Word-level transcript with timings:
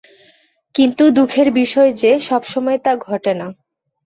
কিন্তু, 0.75 1.03
দুঃখের 1.09 1.47
বিষয় 1.51 1.91
যে, 1.93 2.19
সবসময় 2.19 2.79
তা 2.79 2.91
ঘটে 3.01 3.33
না। 3.33 3.47